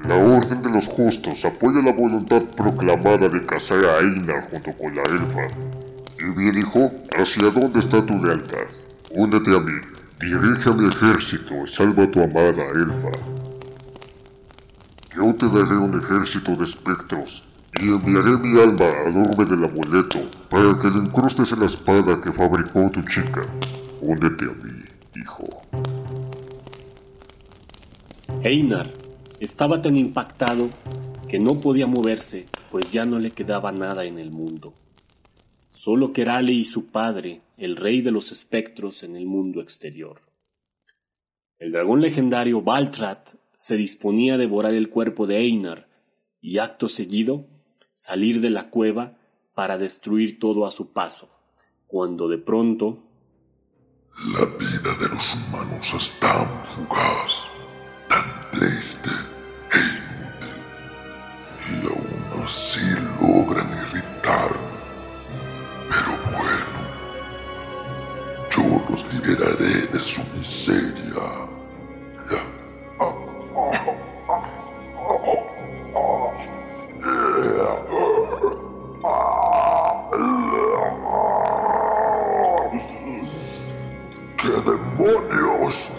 La 0.07 0.15
Orden 0.15 0.63
de 0.63 0.71
los 0.71 0.87
Justos 0.87 1.45
apoya 1.45 1.83
la 1.83 1.93
voluntad 1.93 2.41
proclamada 2.57 3.29
de 3.29 3.45
casar 3.45 3.85
a 3.85 3.99
Einar 3.99 4.49
junto 4.49 4.71
con 4.73 4.95
la 4.95 5.03
elfa. 5.03 5.47
Y 6.17 6.35
bien, 6.35 6.57
hijo, 6.57 6.91
¿hacia 7.15 7.51
dónde 7.51 7.81
está 7.81 8.03
tu 8.03 8.17
lealtad? 8.17 8.65
Únete 9.13 9.53
a 9.53 9.59
mí, 9.59 9.73
dirige 10.21 10.69
a 10.69 10.73
mi 10.73 10.87
ejército 10.87 11.65
y 11.65 11.67
salva 11.67 12.03
a 12.03 12.11
tu 12.11 12.21
amada 12.21 12.63
elfa. 12.73 13.11
Yo 15.13 15.35
te 15.35 15.47
daré 15.47 15.75
un 15.75 15.99
ejército 15.99 16.55
de 16.55 16.63
espectros 16.63 17.45
y 17.81 17.89
enviaré 17.89 18.37
mi 18.37 18.57
alma 18.57 18.85
al 19.05 19.17
orbe 19.17 19.43
del 19.43 19.65
amuleto 19.65 20.19
para 20.49 20.79
que 20.79 20.89
le 20.89 20.99
incrustes 20.99 21.51
en 21.51 21.59
la 21.59 21.65
espada 21.65 22.21
que 22.21 22.31
fabricó 22.31 22.89
tu 22.89 23.01
chica. 23.01 23.41
Únete 23.99 24.45
a 24.45 24.53
mí, 24.63 24.81
hijo. 25.15 25.43
Einar 28.43 28.89
estaba 29.41 29.81
tan 29.81 29.97
impactado 29.97 30.69
que 31.27 31.37
no 31.37 31.59
podía 31.59 31.85
moverse, 31.85 32.45
pues 32.71 32.89
ya 32.93 33.03
no 33.03 33.19
le 33.19 33.31
quedaba 33.31 33.73
nada 33.73 34.05
en 34.05 34.19
el 34.19 34.31
mundo. 34.31 34.73
Solo 35.83 36.13
Kerale 36.13 36.51
y 36.51 36.63
su 36.63 36.91
padre, 36.91 37.41
el 37.57 37.75
rey 37.75 38.01
de 38.01 38.11
los 38.11 38.31
espectros 38.31 39.01
en 39.01 39.15
el 39.15 39.25
mundo 39.25 39.61
exterior. 39.61 40.21
El 41.57 41.71
dragón 41.71 42.01
legendario 42.01 42.61
Baltrat 42.61 43.29
se 43.55 43.77
disponía 43.77 44.35
a 44.35 44.37
devorar 44.37 44.75
el 44.75 44.91
cuerpo 44.91 45.25
de 45.25 45.37
Einar 45.37 45.87
y 46.39 46.59
acto 46.59 46.87
seguido 46.87 47.47
salir 47.95 48.41
de 48.41 48.51
la 48.51 48.69
cueva 48.69 49.17
para 49.55 49.79
destruir 49.79 50.37
todo 50.37 50.67
a 50.67 50.69
su 50.69 50.93
paso, 50.93 51.31
cuando 51.87 52.27
de 52.27 52.37
pronto... 52.37 52.99
La 54.35 54.45
vida 54.45 54.95
de 54.99 55.09
los 55.15 55.33
humanos 55.33 55.93
es 55.95 56.19
tan 56.19 56.45
fugaz, 56.75 57.47
tan 58.07 58.51
triste 58.51 59.09
e 59.73 59.79
inútil, 60.37 60.61
y 61.71 61.87
aún 61.87 62.43
así 62.43 62.81
logran 63.19 63.67
irritarme. 63.67 64.70
los 68.91 69.13
liberaré 69.13 69.87
de 69.87 69.99
su 69.99 70.21
miseria. 70.37 71.01
¡Qué 84.37 84.49
demonios! 84.49 85.89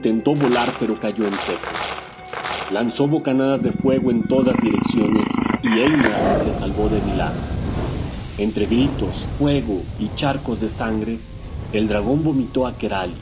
Intentó 0.00 0.34
volar 0.34 0.70
pero 0.80 0.98
cayó 0.98 1.26
en 1.26 1.34
seco. 1.34 1.68
Lanzó 2.72 3.06
bocanadas 3.06 3.62
de 3.62 3.72
fuego 3.72 4.10
en 4.10 4.22
todas 4.22 4.56
direcciones 4.62 5.28
y 5.62 5.68
Einar 5.78 6.38
se 6.38 6.54
salvó 6.54 6.88
de 6.88 7.02
milagro. 7.02 7.38
Entre 8.38 8.64
gritos, 8.64 9.26
fuego 9.38 9.82
y 9.98 10.08
charcos 10.16 10.62
de 10.62 10.70
sangre, 10.70 11.18
el 11.74 11.86
dragón 11.86 12.24
vomitó 12.24 12.66
a 12.66 12.78
Kerali. 12.78 13.12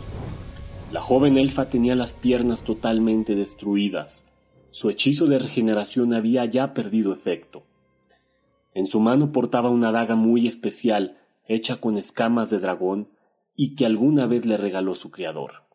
La 0.93 1.01
joven 1.01 1.37
elfa 1.37 1.69
tenía 1.69 1.97
las 1.97 2.13
piernas 2.13 2.63
totalmente 2.63 3.35
destruidas. 3.35 4.29
Su 4.71 4.89
hechizo 4.89 5.27
de 5.27 5.41
regeneración 5.41 6.15
había 6.15 6.45
ya 6.45 6.75
perdido 6.75 7.13
efecto. 7.13 7.65
En 8.73 8.87
su 8.87 9.01
mano 9.01 9.33
portaba 9.33 9.69
una 9.69 9.91
daga 9.91 10.15
muy 10.15 10.47
especial, 10.47 11.19
hecha 11.49 11.81
con 11.81 11.99
escamas 11.99 12.51
de 12.51 12.61
dragón, 12.61 13.09
y 13.57 13.75
que 13.75 13.85
alguna 13.85 14.27
vez 14.27 14.47
le 14.47 14.57
regaló 14.57 14.95
su 14.95 15.11
criador. 15.11 15.68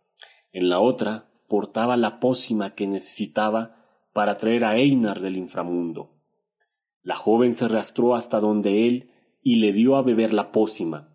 En 0.53 0.69
la 0.69 0.79
otra 0.79 1.25
portaba 1.48 1.98
la 1.98 2.19
pócima 2.19 2.75
que 2.75 2.88
necesitaba 2.88 3.75
para 4.13 4.38
traer 4.38 4.63
a 4.63 4.77
Einar 4.77 5.19
del 5.19 5.36
inframundo. 5.36 6.12
La 7.01 7.15
joven 7.15 7.53
se 7.53 7.65
arrastró 7.65 8.15
hasta 8.15 8.39
donde 8.39 8.88
él 8.88 9.12
y 9.41 9.55
le 9.55 9.74
dio 9.74 9.95
a 9.95 10.03
beber 10.03 10.31
la 10.31 10.51
pócima. 10.51 11.10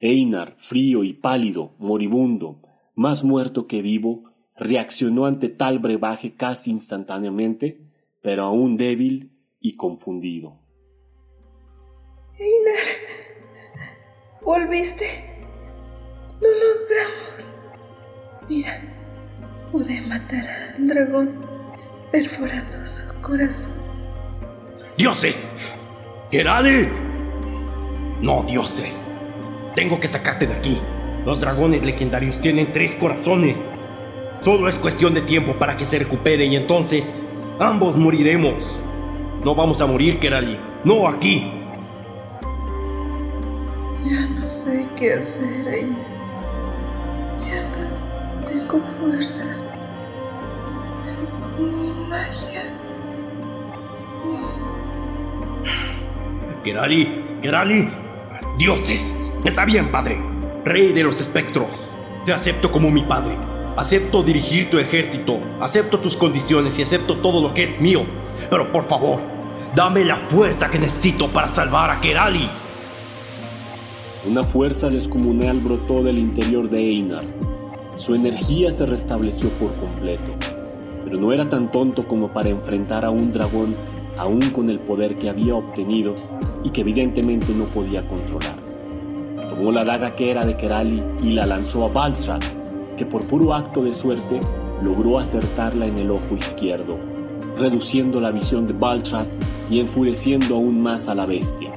Einar, 0.00 0.56
frío 0.58 1.04
y 1.04 1.14
pálido, 1.14 1.76
moribundo, 1.78 2.60
más 2.94 3.24
muerto 3.24 3.66
que 3.66 3.80
vivo, 3.80 4.24
reaccionó 4.56 5.24
ante 5.26 5.48
tal 5.48 5.78
brebaje 5.78 6.34
casi 6.34 6.70
instantáneamente, 6.70 7.80
pero 8.22 8.44
aún 8.44 8.76
débil 8.76 9.32
y 9.60 9.76
confundido. 9.76 10.58
Einar, 12.38 12.84
volviste. 14.42 15.06
Lo 16.40 16.48
logramos. 16.48 17.63
Mira, 18.48 18.78
pude 19.72 20.02
matar 20.02 20.44
al 20.76 20.86
dragón 20.86 21.30
perforando 22.12 22.86
su 22.86 23.12
corazón. 23.22 23.72
¡Dioses! 24.98 25.54
¡Gerale! 26.30 26.88
No, 28.20 28.44
dioses. 28.46 28.94
Tengo 29.74 29.98
que 29.98 30.08
sacarte 30.08 30.46
de 30.46 30.54
aquí. 30.54 30.78
Los 31.24 31.40
dragones 31.40 31.84
legendarios 31.86 32.38
tienen 32.40 32.72
tres 32.72 32.94
corazones. 32.94 33.56
Solo 34.42 34.68
es 34.68 34.76
cuestión 34.76 35.14
de 35.14 35.22
tiempo 35.22 35.54
para 35.54 35.76
que 35.76 35.86
se 35.86 35.98
recupere 35.98 36.44
y 36.44 36.56
entonces 36.56 37.06
ambos 37.58 37.96
moriremos. 37.96 38.78
No 39.42 39.54
vamos 39.54 39.80
a 39.80 39.86
morir, 39.86 40.18
Kerali. 40.18 40.58
No 40.84 41.08
aquí. 41.08 41.50
Ya 44.04 44.20
no 44.38 44.46
sé 44.46 44.86
qué 44.96 45.14
hacer, 45.14 45.66
Einar. 45.66 46.13
Fuerzas. 48.80 49.68
Ni 51.58 51.90
magia. 52.08 52.62
Kerali, 56.64 57.08
Kerali. 57.42 57.88
Dioses. 58.58 59.12
Está 59.44 59.64
bien, 59.64 59.88
padre. 59.88 60.18
Rey 60.64 60.92
de 60.92 61.04
los 61.04 61.20
espectros. 61.20 61.68
Te 62.24 62.32
acepto 62.32 62.72
como 62.72 62.90
mi 62.90 63.02
padre. 63.02 63.36
Acepto 63.76 64.22
dirigir 64.22 64.70
tu 64.70 64.78
ejército. 64.78 65.40
Acepto 65.60 66.00
tus 66.00 66.16
condiciones 66.16 66.78
y 66.78 66.82
acepto 66.82 67.16
todo 67.18 67.40
lo 67.40 67.54
que 67.54 67.64
es 67.64 67.80
mío. 67.80 68.04
Pero 68.50 68.72
por 68.72 68.84
favor, 68.84 69.20
dame 69.74 70.04
la 70.04 70.16
fuerza 70.16 70.70
que 70.70 70.78
necesito 70.78 71.28
para 71.28 71.48
salvar 71.48 71.90
a 71.90 72.00
Kerali. 72.00 72.48
Una 74.26 74.42
fuerza 74.42 74.88
descomunal 74.88 75.60
brotó 75.60 76.02
del 76.02 76.18
interior 76.18 76.70
de 76.70 76.78
Einar. 76.78 77.24
Su 77.96 78.14
energía 78.14 78.70
se 78.70 78.86
restableció 78.86 79.48
por 79.50 79.72
completo, 79.76 80.22
pero 81.04 81.18
no 81.18 81.32
era 81.32 81.48
tan 81.48 81.70
tonto 81.70 82.06
como 82.08 82.28
para 82.28 82.48
enfrentar 82.48 83.04
a 83.04 83.10
un 83.10 83.32
dragón 83.32 83.74
aún 84.18 84.40
con 84.50 84.68
el 84.68 84.80
poder 84.80 85.16
que 85.16 85.28
había 85.28 85.54
obtenido 85.54 86.14
y 86.64 86.70
que 86.70 86.80
evidentemente 86.80 87.52
no 87.54 87.64
podía 87.66 88.06
controlar. 88.06 88.56
Tomó 89.48 89.70
la 89.70 89.84
daga 89.84 90.16
que 90.16 90.30
era 90.30 90.44
de 90.44 90.54
Kerali 90.54 91.02
y 91.22 91.30
la 91.30 91.46
lanzó 91.46 91.84
a 91.84 91.88
Baltrat, 91.88 92.44
que 92.96 93.06
por 93.06 93.24
puro 93.26 93.54
acto 93.54 93.82
de 93.84 93.94
suerte 93.94 94.40
logró 94.82 95.18
acertarla 95.18 95.86
en 95.86 95.98
el 95.98 96.10
ojo 96.10 96.34
izquierdo, 96.36 96.96
reduciendo 97.58 98.20
la 98.20 98.32
visión 98.32 98.66
de 98.66 98.72
Baltrat 98.72 99.26
y 99.70 99.78
enfureciendo 99.78 100.56
aún 100.56 100.82
más 100.82 101.08
a 101.08 101.14
la 101.14 101.26
bestia. 101.26 101.70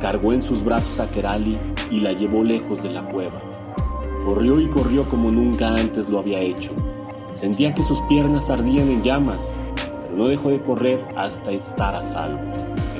Cargó 0.00 0.32
en 0.32 0.42
sus 0.42 0.64
brazos 0.64 0.98
a 0.98 1.08
Kerali 1.08 1.56
y 1.90 2.00
la 2.00 2.12
llevó 2.12 2.42
lejos 2.42 2.82
de 2.82 2.90
la 2.90 3.04
cueva. 3.04 3.49
Corrió 4.24 4.60
y 4.60 4.68
corrió 4.68 5.04
como 5.04 5.30
nunca 5.30 5.68
antes 5.68 6.08
lo 6.08 6.18
había 6.18 6.40
hecho. 6.40 6.72
Sentía 7.32 7.74
que 7.74 7.82
sus 7.82 8.00
piernas 8.02 8.50
ardían 8.50 8.90
en 8.90 9.02
llamas, 9.02 9.50
pero 9.74 10.16
no 10.16 10.28
dejó 10.28 10.50
de 10.50 10.60
correr 10.60 11.02
hasta 11.16 11.50
estar 11.52 11.96
a 11.96 12.02
salvo, 12.02 12.38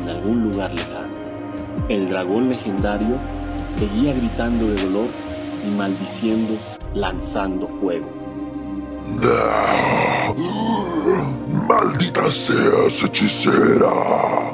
en 0.00 0.08
algún 0.08 0.50
lugar 0.50 0.72
lejano. 0.72 1.10
El 1.88 2.08
dragón 2.08 2.48
legendario 2.48 3.16
seguía 3.70 4.14
gritando 4.14 4.66
de 4.66 4.82
dolor 4.82 5.08
y 5.66 5.70
maldiciendo, 5.76 6.54
lanzando 6.94 7.68
fuego. 7.68 8.06
Maldita 11.68 12.30
seas, 12.30 13.02
hechicera. 13.02 14.52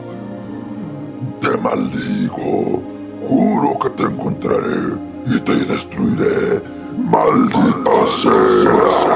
Te 1.40 1.57
maldigo. 1.59 2.83
Juro 3.26 3.79
que 3.79 3.90
te 3.90 4.02
encontraré 4.05 5.06
y 5.27 5.41
te 5.41 5.55
destruiré. 5.55 6.62
Maldita 6.97 8.07
seas. 8.07 9.07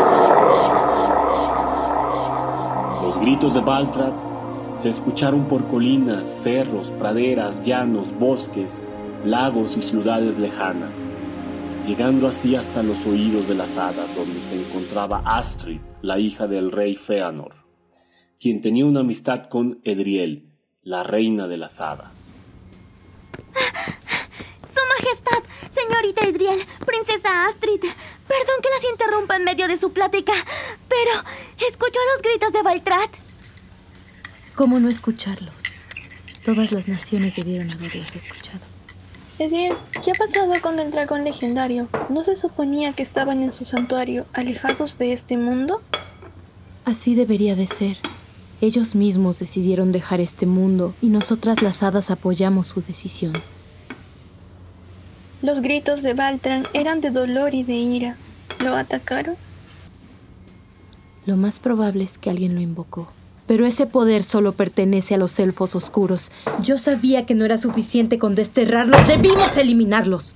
Los 3.03 3.21
gritos 3.21 3.55
de 3.55 3.61
Baltrat 3.61 4.15
se 4.75 4.89
escucharon 4.89 5.45
por 5.45 5.67
colinas, 5.69 6.29
cerros, 6.29 6.91
praderas, 6.93 7.63
llanos, 7.65 8.17
bosques, 8.19 8.83
lagos 9.25 9.77
y 9.77 9.83
ciudades 9.83 10.39
lejanas, 10.39 11.05
llegando 11.87 12.29
así 12.29 12.57
hasta 12.57 12.83
los 12.83 13.07
oídos 13.07 13.49
de 13.49 13.55
las 13.55 13.77
hadas 13.79 14.15
donde 14.17 14.41
se 14.41 14.61
encontraba 14.61 15.23
Astrid, 15.25 15.81
la 16.03 16.19
hija 16.19 16.47
del 16.47 16.73
rey 16.73 16.97
Feanor, 16.97 17.55
quien 18.39 18.61
tenía 18.61 18.87
una 18.87 19.01
amistad 19.01 19.49
con 19.49 19.81
Edriel, 19.85 20.51
la 20.83 21.03
reina 21.03 21.47
de 21.47 21.57
las 21.59 21.81
hadas. 21.81 22.35
Señorita 26.01 26.27
Edriel, 26.27 26.67
princesa 26.87 27.45
Astrid, 27.47 27.81
perdón 27.81 28.57
que 28.63 28.71
las 28.71 28.91
interrumpa 28.91 29.37
en 29.37 29.45
medio 29.45 29.69
de 29.69 29.77
su 29.77 29.93
plática, 29.93 30.33
pero 30.89 31.11
¿escuchó 31.69 31.99
los 32.15 32.23
gritos 32.23 32.55
de 32.55 32.63
Baltrat? 32.63 33.11
¿Cómo 34.55 34.81
no 34.81 34.89
escucharlos? 34.89 35.53
Todas 36.43 36.73
las 36.73 36.89
naciones 36.89 37.37
debieron 37.37 37.71
haberlos 37.71 38.17
escuchado. 38.17 38.61
Edriel, 39.39 39.77
¿qué 40.03 40.13
ha 40.13 40.15
pasado 40.15 40.51
con 40.63 40.79
el 40.79 40.91
dragón 40.91 41.23
legendario? 41.25 41.87
¿No 42.09 42.25
se 42.25 42.35
suponía 42.35 42.95
que 42.95 43.03
estaban 43.03 43.43
en 43.43 43.53
su 43.53 43.67
santuario, 43.67 44.25
alejados 44.33 44.97
de 44.97 45.13
este 45.13 45.37
mundo? 45.37 45.83
Así 46.87 47.15
debería 47.15 47.57
de 47.57 47.67
ser. 47.67 47.99
Ellos 48.63 48.95
mismos 48.95 49.39
decidieron 49.39 49.93
dejar 49.93 50.23
este 50.23 50.47
mundo 50.47 50.95
y 51.03 51.11
nosotras 51.11 51.61
las 51.61 51.83
hadas 51.83 52.11
apoyamos 52.11 52.69
su 52.69 52.81
decisión. 52.81 53.35
Los 55.43 55.63
gritos 55.63 56.03
de 56.03 56.15
Baltran 56.15 56.67
eran 56.75 57.01
de 57.01 57.11
dolor 57.11 57.55
y 57.55 57.63
de 57.63 57.75
ira. 57.75 58.17
¿Lo 58.59 58.77
atacaron? 58.77 59.37
Lo 61.25 61.37
más 61.37 61.59
probable 61.59 62.05
es 62.05 62.19
que 62.19 62.29
alguien 62.29 62.55
lo 62.55 62.61
invocó. 62.61 63.11
Pero 63.47 63.67
ese 63.67 63.87
poder 63.87 64.23
solo 64.23 64.53
pertenece 64.53 65.15
a 65.15 65.19
los 65.19 65.39
elfos 65.39 65.75
oscuros. 65.75 66.31
Yo 66.63 66.79
sabía 66.79 67.27
que 67.27 67.35
no 67.35 67.45
era 67.45 67.57
suficiente 67.57 68.19
con 68.19 68.35
desterrarlos. 68.35 69.09
Debimos 69.09 69.57
eliminarlos. 69.57 70.35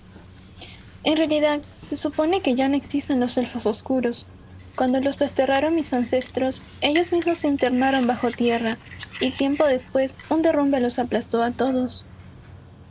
En 1.05 1.19
realidad, 1.19 1.61
se 1.79 1.97
supone 1.97 2.41
que 2.41 2.55
ya 2.55 2.69
no 2.69 2.77
existen 2.77 3.21
los 3.21 3.37
elfos 3.37 3.67
oscuros. 3.67 4.27
Cuando 4.75 5.01
los 5.01 5.19
desterraron 5.19 5.75
mis 5.75 5.93
ancestros, 5.93 6.65
ellos 6.81 7.13
mismos 7.13 7.39
se 7.39 7.49
internaron 7.49 8.07
bajo 8.07 8.31
tierra, 8.31 8.79
y 9.21 9.31
tiempo 9.31 9.67
después 9.67 10.19
un 10.31 10.43
derrumbe 10.43 10.81
los 10.81 10.99
aplastó 10.99 11.43
a 11.43 11.51
todos. 11.51 12.05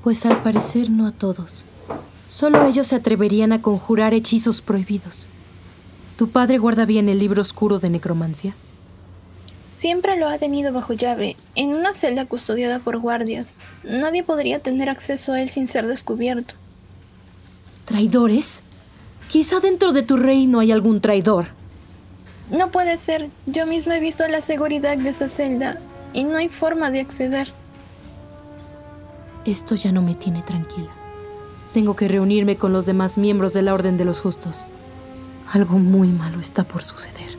Pues 0.04 0.26
al 0.26 0.41
parecer 0.43 0.89
no 0.89 1.08
a 1.08 1.12
todos. 1.12 1.65
Solo 2.34 2.65
ellos 2.65 2.88
se 2.88 2.96
atreverían 2.96 3.54
a 3.54 3.62
conjurar 3.62 4.15
hechizos 4.15 4.63
prohibidos. 4.63 5.28
¿Tu 6.17 6.30
padre 6.30 6.58
guarda 6.58 6.84
bien 6.84 7.08
el 7.08 7.19
libro 7.19 7.43
oscuro 7.43 7.78
de 7.78 7.91
necromancia? 7.91 8.56
Siempre 9.69 10.17
lo 10.17 10.28
ha 10.28 10.39
tenido 10.39 10.74
bajo 10.74 10.93
llave, 10.93 11.36
en 11.54 11.76
una 11.76 11.93
celda 11.93 12.26
custodiada 12.26 12.80
por 12.80 12.98
guardias. 12.98 13.52
Nadie 13.84 14.24
podría 14.24 14.58
tener 14.58 14.89
acceso 14.89 15.34
a 15.34 15.43
él 15.43 15.50
sin 15.50 15.67
ser 15.67 15.86
descubierto. 15.86 16.56
¿Traidores? 17.86 18.63
Quizá 19.30 19.60
dentro 19.60 19.91
de 19.91 20.02
tu 20.02 20.17
reino 20.17 20.60
hay 20.60 20.72
algún 20.72 21.02
traidor. 21.02 21.50
No 22.50 22.72
puede 22.72 22.98
ser. 22.98 23.30
Yo 23.46 23.67
misma 23.67 23.98
he 23.98 24.00
visto 24.00 24.28
la 24.28 24.41
seguridad 24.41 24.98
de 24.98 25.10
esa 25.10 25.30
celda 25.30 25.78
y 26.13 26.24
no 26.24 26.38
hay 26.38 26.50
forma 26.50 26.89
de 26.89 27.02
acceder. 27.02 27.54
Esto 29.46 29.76
ya 29.76 29.91
no 29.91 30.02
me 30.02 30.15
tiene 30.15 30.41
tranquila. 30.41 31.03
Tengo 31.73 31.95
que 31.95 32.07
reunirme 32.07 32.55
con 32.55 32.71
los 32.71 32.86
demás 32.86 33.17
miembros 33.17 33.53
de 33.53 33.63
la 33.63 33.73
Orden 33.73 33.97
de 33.97 34.05
los 34.05 34.19
Justos. 34.19 34.67
Algo 35.51 35.79
muy 35.79 36.09
malo 36.09 36.39
está 36.39 36.63
por 36.63 36.83
suceder. 36.83 37.36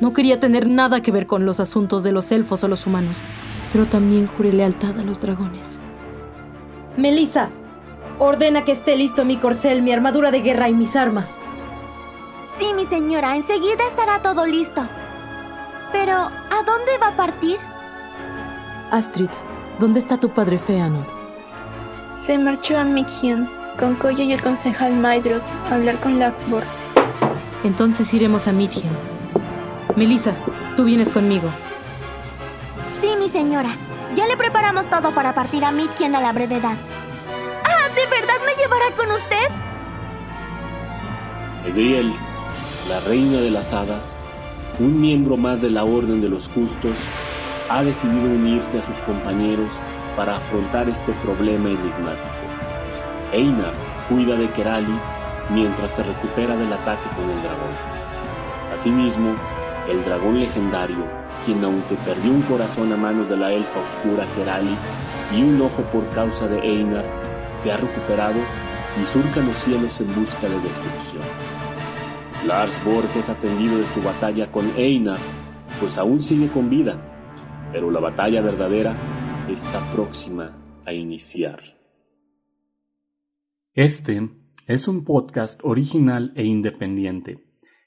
No 0.00 0.12
quería 0.12 0.40
tener 0.40 0.68
nada 0.68 1.00
que 1.00 1.12
ver 1.12 1.28
con 1.28 1.46
los 1.46 1.60
asuntos 1.60 2.02
de 2.02 2.10
los 2.10 2.30
elfos 2.32 2.64
o 2.64 2.68
los 2.68 2.86
humanos, 2.86 3.22
pero 3.72 3.86
también 3.86 4.26
juré 4.26 4.52
lealtad 4.52 4.98
a 4.98 5.04
los 5.04 5.20
dragones. 5.20 5.80
Melissa, 6.96 7.50
ordena 8.18 8.64
que 8.64 8.72
esté 8.72 8.96
listo 8.96 9.24
mi 9.24 9.36
corcel, 9.36 9.82
mi 9.82 9.92
armadura 9.92 10.32
de 10.32 10.40
guerra 10.40 10.68
y 10.68 10.74
mis 10.74 10.96
armas. 10.96 11.40
Sí, 12.58 12.74
mi 12.74 12.84
señora, 12.86 13.36
enseguida 13.36 13.86
estará 13.88 14.22
todo 14.22 14.44
listo. 14.44 14.82
Pero, 15.92 16.14
¿a 16.14 16.62
dónde 16.66 16.98
va 17.00 17.08
a 17.08 17.16
partir? 17.16 17.58
Astrid, 18.90 19.30
¿dónde 19.78 20.00
está 20.00 20.16
tu 20.16 20.30
padre 20.30 20.58
Feanor? 20.58 21.06
Se 22.20 22.36
marchó 22.38 22.76
a 22.76 22.84
Mikian 22.84 23.57
con 23.78 23.94
Koya 23.94 24.24
y 24.24 24.32
el 24.32 24.42
concejal 24.42 24.96
Maidros 24.96 25.50
a 25.70 25.76
hablar 25.76 25.98
con 26.00 26.18
Laxborg. 26.18 26.66
Entonces 27.64 28.12
iremos 28.12 28.48
a 28.48 28.52
Midgen. 28.52 28.90
Melissa, 29.96 30.34
tú 30.76 30.84
vienes 30.84 31.12
conmigo. 31.12 31.48
Sí, 33.00 33.10
mi 33.18 33.28
señora. 33.28 33.70
Ya 34.16 34.26
le 34.26 34.36
preparamos 34.36 34.86
todo 34.90 35.14
para 35.14 35.34
partir 35.34 35.64
a 35.64 35.70
Midgen 35.70 36.14
a 36.16 36.20
la 36.20 36.32
brevedad. 36.32 36.76
¡Ah! 37.64 37.88
¿De 37.94 38.06
verdad 38.10 38.40
me 38.44 38.60
llevará 38.60 38.90
con 38.96 39.10
usted? 39.12 39.48
Edriel, 41.66 42.12
la 42.88 43.00
reina 43.00 43.40
de 43.40 43.50
las 43.50 43.72
hadas, 43.72 44.16
un 44.80 45.00
miembro 45.00 45.36
más 45.36 45.60
de 45.60 45.70
la 45.70 45.84
Orden 45.84 46.20
de 46.20 46.28
los 46.28 46.48
Justos, 46.48 46.96
ha 47.68 47.82
decidido 47.82 48.24
unirse 48.24 48.78
a 48.78 48.82
sus 48.82 48.96
compañeros 48.98 49.72
para 50.16 50.38
afrontar 50.38 50.88
este 50.88 51.12
problema 51.24 51.68
enigmático. 51.68 52.37
Einar 53.32 53.72
cuida 54.08 54.36
de 54.36 54.48
Kerali 54.50 54.98
mientras 55.50 55.92
se 55.92 56.02
recupera 56.02 56.56
del 56.56 56.72
ataque 56.72 57.08
con 57.16 57.28
el 57.30 57.42
dragón. 57.42 57.74
Asimismo, 58.72 59.34
el 59.88 60.04
dragón 60.04 60.40
legendario, 60.40 61.04
quien 61.44 61.64
aunque 61.64 61.94
perdió 61.96 62.32
un 62.32 62.42
corazón 62.42 62.92
a 62.92 62.96
manos 62.96 63.28
de 63.28 63.36
la 63.36 63.52
elfa 63.52 63.80
oscura 63.80 64.26
Kerali 64.36 64.76
y 65.34 65.42
un 65.42 65.60
ojo 65.60 65.82
por 65.84 66.08
causa 66.10 66.46
de 66.46 66.58
Einar, 66.58 67.04
se 67.52 67.72
ha 67.72 67.76
recuperado 67.76 68.38
y 69.00 69.06
surca 69.06 69.40
los 69.40 69.56
cielos 69.56 70.00
en 70.00 70.14
busca 70.14 70.48
de 70.48 70.60
destrucción. 70.60 71.22
Lars 72.46 72.72
Borges 72.84 73.28
ha 73.28 73.32
atendido 73.32 73.78
de 73.78 73.86
su 73.86 74.02
batalla 74.02 74.50
con 74.50 74.70
Einar, 74.76 75.18
pues 75.80 75.98
aún 75.98 76.20
sigue 76.20 76.48
con 76.48 76.70
vida, 76.70 76.96
pero 77.72 77.90
la 77.90 78.00
batalla 78.00 78.40
verdadera 78.40 78.94
está 79.48 79.80
próxima 79.92 80.52
a 80.86 80.92
iniciar. 80.92 81.77
Este 83.78 84.28
es 84.66 84.88
un 84.88 85.04
podcast 85.04 85.60
original 85.62 86.32
e 86.34 86.44
independiente, 86.44 87.44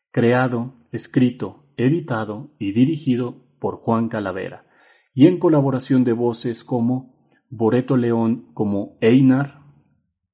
creado, 0.09 0.77
escrito, 0.93 1.65
editado 1.75 2.55
y 2.57 2.71
dirigido 2.71 3.43
por 3.59 3.75
Juan 3.75 4.07
Calavera, 4.07 4.65
y 5.13 5.27
en 5.27 5.37
colaboración 5.37 6.05
de 6.05 6.13
voces 6.13 6.63
como 6.63 7.29
Boreto 7.49 7.97
León 7.97 8.53
como 8.53 8.97
Einar, 9.01 9.65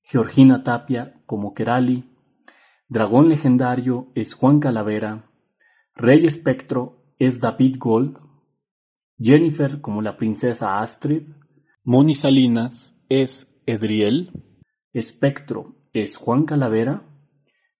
Georgina 0.04 0.62
Tapia 0.62 1.24
como 1.26 1.56
Kerali, 1.56 2.08
Dragón 2.88 3.28
Legendario 3.28 4.12
es 4.14 4.36
Juan 4.36 4.60
Calavera, 4.60 5.32
Rey 5.96 6.24
Espectro 6.28 7.16
es 7.18 7.42
David 7.42 7.78
Gold, 7.80 8.20
Jennifer 9.18 9.82
como 9.82 10.04
la 10.04 10.18
princesa 10.18 10.82
Astrid, 10.82 11.24
Moni 11.84 12.14
Salinas 12.14 13.04
es 13.10 13.60
Edriel, 13.66 14.44
Espectro 14.98 15.76
es 15.94 16.18
Juan 16.18 16.44
Calavera, 16.44 17.04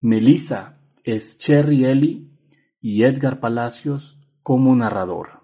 Melissa 0.02 0.74
es 1.04 1.40
Cherry 1.40 1.84
Ellie 1.86 2.28
y 2.80 3.06
Edgar 3.06 3.40
Palacios 3.40 4.20
como 4.44 4.76
narrador. 4.76 5.37